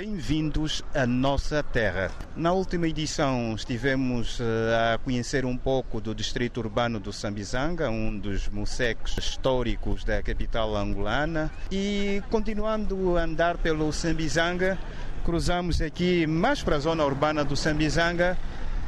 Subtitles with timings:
[0.00, 2.10] Bem-vindos à nossa terra.
[2.34, 8.18] Na última edição estivemos eh, a conhecer um pouco do distrito urbano do Sambizanga, um
[8.18, 14.78] dos museques históricos da capital angolana, e continuando a andar pelo Sambizanga,
[15.22, 18.38] cruzamos aqui mais para a zona urbana do Sambizanga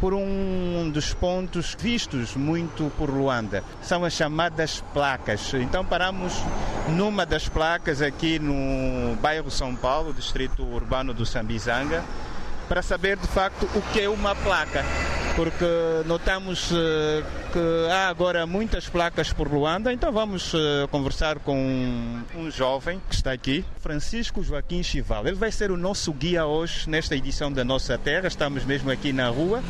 [0.00, 3.62] por um dos pontos vistos muito por Luanda.
[3.82, 5.52] São as chamadas placas.
[5.52, 6.32] Então paramos
[6.92, 12.04] numa das placas aqui no bairro São Paulo, distrito urbano do Sambizanga,
[12.68, 14.84] para saber de facto o que é uma placa.
[15.34, 15.64] Porque
[16.04, 22.50] notamos eh, que há agora muitas placas por Luanda, então vamos eh, conversar com um
[22.50, 25.26] jovem que está aqui, Francisco Joaquim Chival.
[25.26, 29.10] Ele vai ser o nosso guia hoje nesta edição da Nossa Terra, estamos mesmo aqui
[29.10, 29.62] na rua.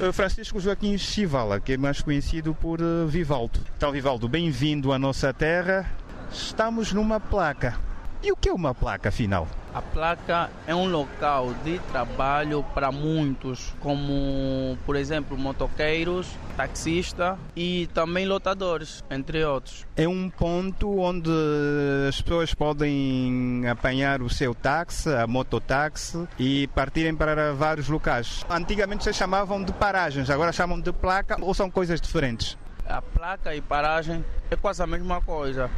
[0.00, 3.60] Eh, Francisco Joaquim Chivala, que é mais conhecido por Vivaldo.
[3.76, 5.86] Então, Vivaldo, bem-vindo à nossa terra.
[6.34, 7.76] Estamos numa placa.
[8.20, 9.46] E o que é uma placa, afinal?
[9.72, 16.26] A placa é um local de trabalho para muitos, como, por exemplo, motoqueiros,
[16.56, 19.86] taxistas e também lotadores, entre outros.
[19.94, 21.30] É um ponto onde
[22.08, 28.44] as pessoas podem apanhar o seu táxi, a mototáxi, e partirem para vários locais.
[28.50, 32.58] Antigamente se chamavam de paragens, agora chamam de placa ou são coisas diferentes?
[32.86, 35.70] A placa e paragem é quase a mesma coisa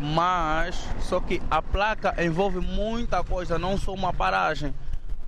[0.00, 4.74] mas só que a placa envolve muita coisa, não só uma paragem.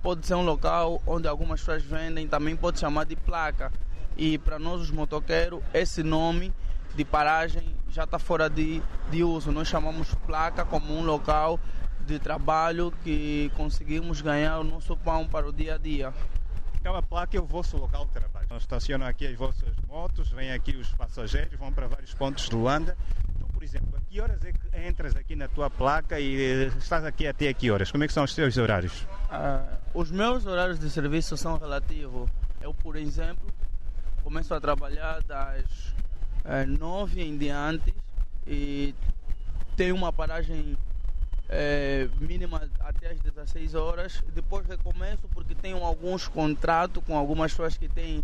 [0.01, 3.71] Pode ser um local onde algumas pessoas vendem, também pode chamar de placa.
[4.15, 6.53] E para nós os motoqueiros, esse nome
[6.95, 9.51] de paragem já está fora de, de uso.
[9.51, 11.59] Nós chamamos placa como um local
[12.05, 16.13] de trabalho que conseguimos ganhar o nosso pão para o dia a dia.
[16.75, 18.45] Aquela placa é o vosso local de trabalho.
[18.57, 22.95] Estacionam aqui as vossas motos, vêm aqui os passageiros, vão para vários pontos de Luanda
[24.15, 27.69] que horas é que entras aqui na tua placa e eh, estás aqui até que
[27.69, 27.91] horas?
[27.91, 29.01] Como é que são os teus horários?
[29.01, 32.29] Uh, os meus horários de serviço são relativos.
[32.61, 33.45] Eu, por exemplo,
[34.23, 35.65] começo a trabalhar das
[36.45, 37.93] uh, nove em diante
[38.47, 38.95] e
[39.75, 40.77] tenho uma paragem
[41.49, 44.23] é, mínima até as 16 horas.
[44.33, 48.23] Depois recomeço porque tenho alguns contratos com algumas pessoas que têm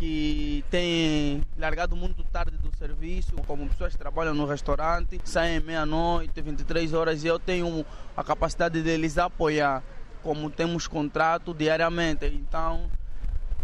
[0.00, 6.40] que têm largado muito tarde do serviço, como pessoas que trabalham no restaurante, saem meia-noite,
[6.40, 7.84] 23 horas, e eu tenho
[8.16, 9.82] a capacidade de lhes apoiar,
[10.22, 12.24] como temos contrato diariamente.
[12.24, 12.90] Então,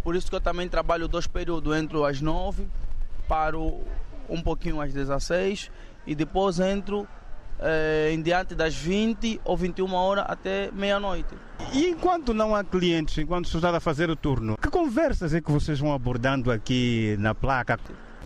[0.03, 2.67] por isso que eu também trabalho dois períodos, entro às 9,
[3.27, 3.81] paro
[4.29, 5.71] um pouquinho às 16
[6.05, 7.07] e depois entro
[7.59, 11.33] eh, em diante das 20 ou 21 horas até meia-noite.
[11.73, 15.41] E enquanto não há clientes, enquanto você está a fazer o turno, que conversas é
[15.41, 17.79] que vocês vão abordando aqui na placa?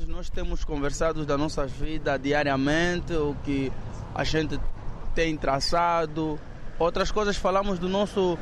[0.07, 3.71] Nós temos conversado da nossa vida diariamente, o que
[4.13, 4.59] a gente
[5.15, 6.39] tem traçado.
[6.77, 8.37] Outras coisas falamos do nosso,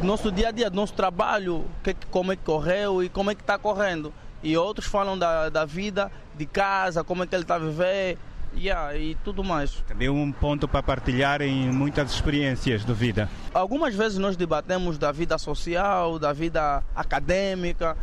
[0.00, 3.30] do nosso dia a dia, do nosso trabalho, que, como é que correu e como
[3.30, 4.12] é que está correndo.
[4.42, 8.18] E outros falam da, da vida de casa, como é que ele está a viver
[8.54, 9.72] Yeah, e tudo mais.
[9.86, 13.28] Também um ponto para partilharem muitas experiências de vida.
[13.52, 17.96] Algumas vezes nós debatemos da vida social, da vida acadêmica.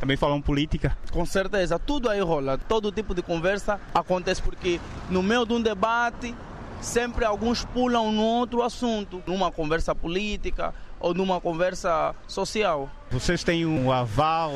[0.00, 0.96] Também falam política?
[1.12, 2.58] Com certeza, tudo aí rola.
[2.58, 6.34] Todo tipo de conversa acontece porque no meio de um debate
[6.80, 12.90] sempre alguns pulam no outro assunto, numa conversa política ou numa conversa social.
[13.10, 14.52] Vocês têm um aval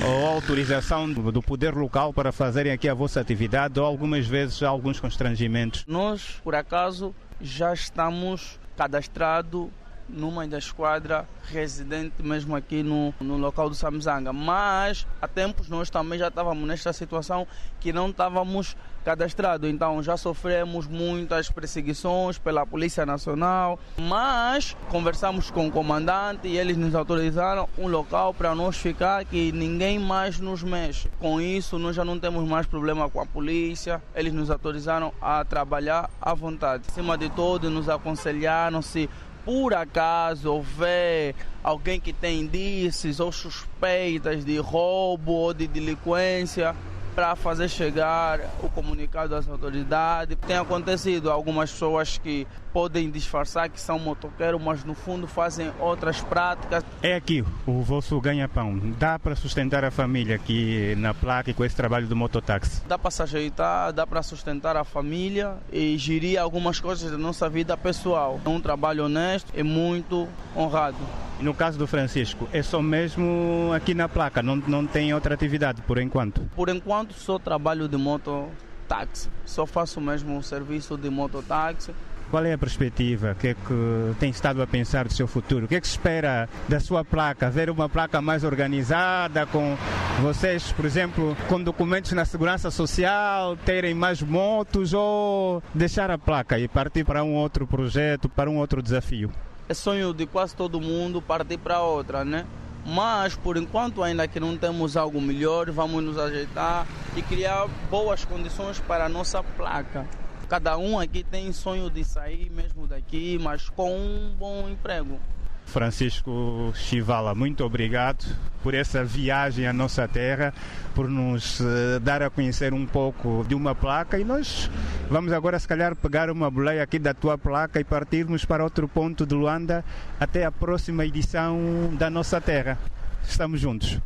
[0.00, 4.98] ou autorização do poder local para fazerem aqui a vossa atividade ou algumas vezes alguns
[4.98, 5.84] constrangimentos?
[5.86, 9.68] Nós, por acaso, já estamos cadastrados
[10.12, 14.32] numa da esquadra residente mesmo aqui no, no local do Samzanga.
[14.32, 17.46] Mas há tempos nós também já estávamos nesta situação
[17.80, 19.68] que não estávamos cadastrados.
[19.68, 23.78] Então já sofremos muitas perseguições pela Polícia Nacional.
[23.96, 29.52] Mas conversamos com o comandante e eles nos autorizaram um local para nós ficar que
[29.52, 31.08] ninguém mais nos mexe.
[31.18, 34.02] Com isso nós já não temos mais problema com a polícia.
[34.14, 36.84] Eles nos autorizaram a trabalhar à vontade.
[36.88, 39.08] Acima de tudo, nos aconselharam se
[39.44, 46.74] por acaso houver alguém que tem indícios ou suspeitas de roubo ou de delinquência,
[47.14, 50.36] para fazer chegar o comunicado às autoridades.
[50.46, 56.20] Tem acontecido algumas pessoas que podem disfarçar que são motoqueiros, mas no fundo fazem outras
[56.20, 56.84] práticas.
[57.02, 58.78] É aqui o vosso ganha-pão.
[58.98, 62.82] Dá para sustentar a família aqui na placa e com esse trabalho do mototáxi?
[62.86, 67.48] Dá para se ajeitar, dá para sustentar a família e gerir algumas coisas da nossa
[67.48, 68.40] vida pessoal.
[68.44, 70.26] É um trabalho honesto e muito
[70.56, 70.96] honrado.
[71.42, 75.82] No caso do Francisco, é só mesmo aqui na placa, não, não tem outra atividade
[75.82, 76.40] por enquanto?
[76.54, 81.92] Por enquanto só trabalho de mototáxi, só faço mesmo o serviço de mototáxi
[82.30, 83.32] Qual é a perspectiva?
[83.32, 85.66] O que é que tem estado a pensar do seu futuro?
[85.66, 87.50] O que é que se espera da sua placa?
[87.50, 89.76] Ver uma placa mais organizada, com
[90.22, 96.58] vocês, por exemplo, com documentos na segurança social, terem mais motos ou deixar a placa
[96.58, 99.30] e partir para um outro projeto, para um outro desafio?
[99.68, 102.46] É sonho de quase todo mundo partir para outra, né?
[102.84, 106.86] Mas por enquanto ainda que não temos algo melhor, vamos nos ajeitar
[107.16, 110.06] e criar boas condições para a nossa placa.
[110.48, 115.18] Cada um aqui tem sonho de sair mesmo daqui, mas com um bom emprego.
[115.66, 118.24] Francisco Chivala, muito obrigado
[118.62, 120.52] por essa viagem à nossa terra,
[120.94, 124.70] por nos uh, dar a conhecer um pouco de uma placa e nós
[125.10, 128.86] vamos agora se calhar pegar uma boleia aqui da tua placa e partirmos para outro
[128.86, 129.84] ponto de Luanda
[130.20, 131.58] até a próxima edição
[131.98, 132.78] da nossa terra.
[133.26, 133.98] Estamos juntos.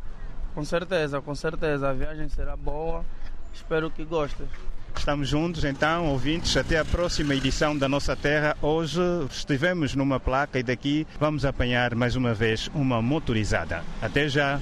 [0.55, 1.89] Com certeza, com certeza.
[1.89, 3.05] A viagem será boa.
[3.53, 4.47] Espero que gostes.
[4.97, 8.57] Estamos juntos então, ouvintes, até a próxima edição da Nossa Terra.
[8.61, 8.99] Hoje
[9.29, 13.83] estivemos numa placa e daqui vamos apanhar mais uma vez uma motorizada.
[14.01, 14.59] Até já!